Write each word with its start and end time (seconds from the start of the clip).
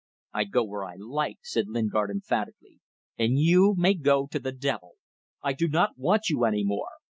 "I 0.33 0.45
go 0.45 0.63
where 0.63 0.83
I 0.83 0.95
like," 0.95 1.37
said 1.43 1.65
Lingard, 1.67 2.09
emphatically, 2.09 2.79
"and 3.19 3.37
you 3.37 3.75
may 3.77 3.93
go 3.93 4.25
to 4.31 4.39
the 4.39 4.51
devil; 4.51 4.93
I 5.43 5.53
do 5.53 5.67
not 5.67 5.95
want 5.95 6.27
you 6.27 6.43
any 6.43 6.63
more. 6.65 6.89